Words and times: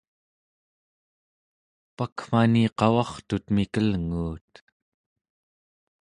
pakmani 1.97 2.63
qavartut 2.79 3.45
mikelnguut 3.55 4.51